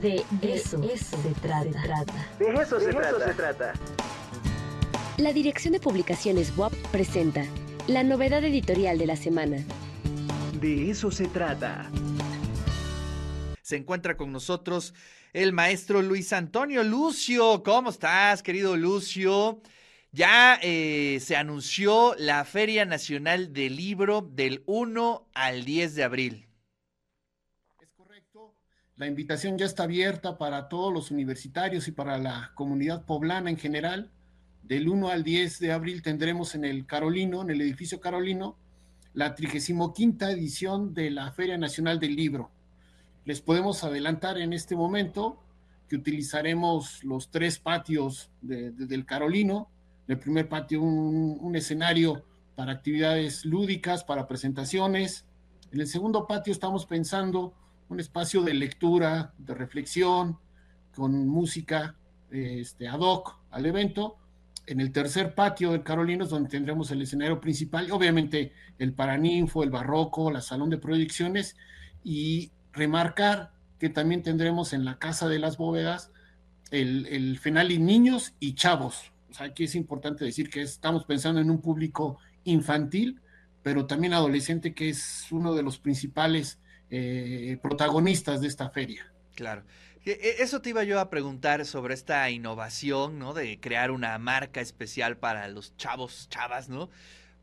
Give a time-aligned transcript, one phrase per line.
[0.00, 2.04] De eso, se, trata.
[2.38, 3.26] De eso, se, trata.
[3.26, 3.72] se trata.
[5.18, 7.44] La Dirección de Publicaciones WAP presenta
[7.86, 9.58] la novedad editorial de la semana.
[10.60, 11.88] De eso se trata.
[13.62, 14.94] Se encuentra con nosotros
[15.32, 17.62] el maestro Luis Antonio Lucio.
[17.62, 19.60] ¿Cómo estás, querido Lucio?
[20.10, 26.48] Ya eh, se anunció la Feria Nacional del Libro del 1 al 10 de abril.
[28.96, 33.56] La invitación ya está abierta para todos los universitarios y para la comunidad poblana en
[33.56, 34.12] general.
[34.62, 38.56] Del 1 al 10 de abril tendremos en el Carolino, en el edificio Carolino,
[39.12, 39.94] la 35
[40.30, 42.52] edición de la Feria Nacional del Libro.
[43.24, 45.42] Les podemos adelantar en este momento
[45.88, 49.68] que utilizaremos los tres patios del Carolino,
[50.06, 52.24] el primer patio un, escenario
[52.54, 55.24] para actividades lúdicas, para presentaciones.
[55.72, 57.54] En el segundo patio estamos pensando
[57.88, 60.38] un espacio de lectura, de reflexión,
[60.94, 61.96] con música
[62.30, 64.16] este, ad hoc al evento.
[64.66, 69.70] En el tercer patio del Carolinos, donde tendremos el escenario principal, obviamente el Paraninfo, el
[69.70, 71.56] Barroco, la Salón de Proyecciones,
[72.02, 76.10] y remarcar que también tendremos en la Casa de las Bóvedas
[76.70, 82.18] el, el Niños y Chavos, aquí es importante decir que estamos pensando en un público
[82.44, 83.20] infantil,
[83.62, 89.10] pero también adolescente, que es uno de los principales eh, protagonistas de esta feria.
[89.34, 89.62] Claro.
[90.04, 93.34] E, eso te iba yo a preguntar sobre esta innovación, ¿no?
[93.34, 96.90] De crear una marca especial para los chavos, chavas, ¿no?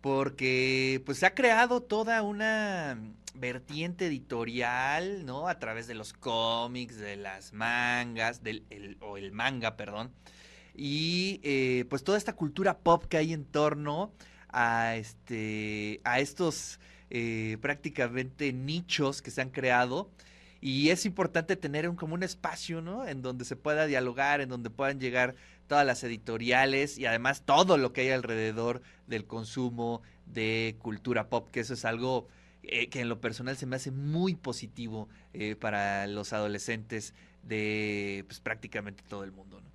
[0.00, 2.98] Porque pues se ha creado toda una
[3.34, 5.48] vertiente editorial, ¿no?
[5.48, 10.12] A través de los cómics, de las mangas, del, o el manga, perdón,
[10.74, 14.12] y eh, pues toda esta cultura pop que hay en torno
[14.48, 16.80] a, este, a estos
[17.10, 20.10] eh, prácticamente nichos que se han creado.
[20.60, 23.06] Y es importante tener un, como un espacio.
[23.06, 25.34] En donde se pueda dialogar, en donde puedan llegar
[25.66, 31.50] todas las editoriales y además todo lo que hay alrededor del consumo de cultura pop,
[31.50, 32.28] que eso es algo
[32.62, 35.08] eh, que en lo personal se me hace muy positivo
[35.60, 39.70] para los adolescentes de pues, prácticamente todo el mundo, ¿no?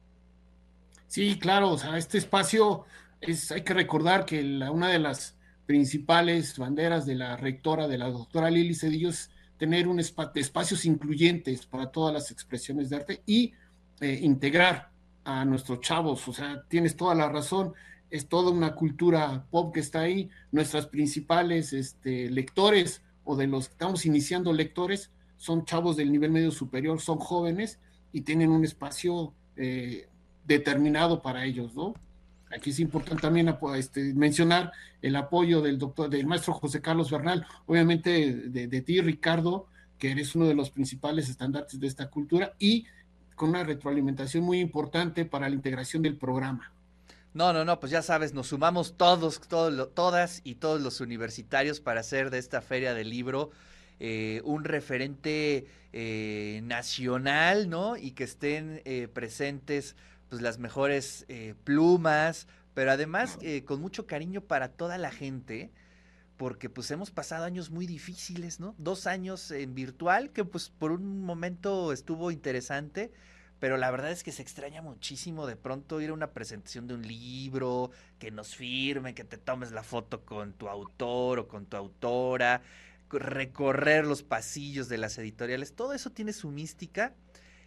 [1.07, 2.85] Sí, claro, o sea, este espacio
[3.21, 8.09] es, hay que recordar que una de las principales banderas de la rectora, de la
[8.09, 13.53] doctora Lili Cedillo, es tener un espacios incluyentes para todas las expresiones de arte y
[14.01, 14.91] eh, integrar
[15.23, 16.27] a nuestros chavos.
[16.27, 17.73] O sea, tienes toda la razón,
[18.09, 20.29] es toda una cultura pop que está ahí.
[20.51, 26.31] Nuestras principales este, lectores o de los que estamos iniciando lectores son chavos del nivel
[26.31, 27.79] medio superior, son jóvenes
[28.11, 30.07] y tienen un espacio eh,
[30.45, 31.93] determinado para ellos, ¿no?
[32.55, 34.71] Aquí es importante también este, mencionar
[35.01, 39.67] el apoyo del doctor, del maestro José Carlos Bernal, obviamente de, ti, Ricardo,
[39.99, 42.85] que eres uno de los principales estandartes de esta cultura y
[43.35, 46.71] con una retroalimentación muy importante para la integración del programa.
[47.33, 49.41] No, no, no, pues ya sabes, nos sumamos todos,
[49.93, 53.51] todas y todos los universitarios para hacer de esta feria del libro
[53.99, 57.97] eh, un referente eh, nacional, ¿no?
[57.97, 59.95] Y que estén eh, presentes
[60.29, 65.71] pues las mejores eh, plumas, pero además eh, con mucho cariño para toda la gente,
[66.37, 68.75] porque pues hemos pasado años muy difíciles, ¿no?
[68.77, 73.11] Dos años en virtual, que pues por un momento estuvo interesante,
[73.59, 76.95] pero la verdad es que se extraña muchísimo de pronto ir a una presentación de
[76.95, 81.65] un libro, que nos firme, que te tomes la foto con tu autor o con
[81.65, 82.61] tu autora,
[83.09, 87.13] recorrer los pasillos de las editoriales, todo eso tiene su mística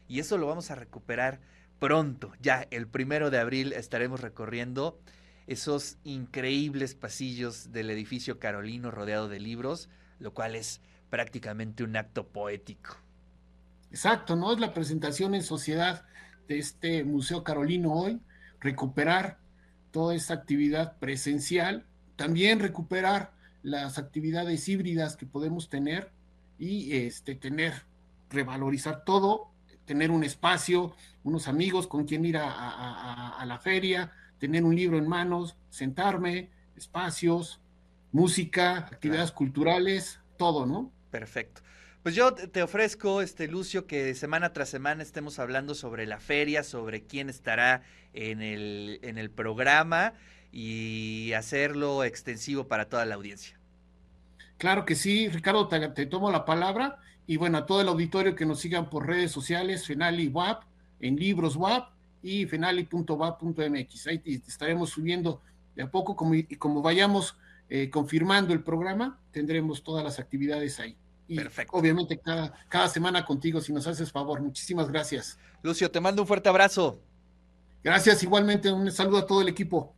[0.07, 1.41] y eso lo vamos a recuperar
[1.79, 4.99] pronto, ya el primero de abril, estaremos recorriendo
[5.47, 10.81] esos increíbles pasillos del edificio Carolino rodeado de libros, lo cual es
[11.11, 12.97] prácticamente un acto poético.
[13.91, 14.53] Exacto, ¿no?
[14.53, 16.05] Es la presentación en sociedad
[16.49, 18.21] de este Museo Carolino hoy,
[18.61, 19.39] recuperar
[19.91, 26.11] toda esta actividad presencial, también recuperar las actividades híbridas que podemos tener
[26.59, 27.73] y este, tener,
[28.29, 29.53] revalorizar todo
[29.89, 30.95] tener un espacio,
[31.29, 37.61] unos amigos con quien ir a, la feria, tener un libro en manos, sentarme, espacios,
[38.13, 40.91] música, actividades culturales, todo, ¿no?
[41.11, 41.63] Perfecto.
[42.03, 46.63] Pues yo te ofrezco, este Lucio, que semana tras semana estemos hablando sobre la feria,
[46.63, 47.83] sobre quién estará
[48.15, 50.15] en el, en el programa
[50.53, 53.59] y hacerlo extensivo para toda la audiencia.
[54.57, 56.99] Claro que sí, Ricardo, te tomo la palabra
[57.29, 60.63] y bueno, a todo el auditorio que nos sigan por redes sociales, Fenali WAP,
[61.01, 61.91] en libros WAP
[62.23, 64.07] y fenali.wap.mx.
[64.07, 65.41] Ahí estaremos subiendo
[65.75, 67.37] de a poco como, y como vayamos
[67.69, 70.97] eh, confirmando el programa, tendremos todas las actividades ahí.
[71.29, 71.39] y
[71.71, 74.41] obviamente cada, cada semana contigo, si nos haces favor.
[74.41, 75.39] Muchísimas gracias.
[75.63, 77.01] Lucio, te mando un fuerte abrazo.
[77.85, 79.95] Gracias, igualmente un saludo a todo el equipo.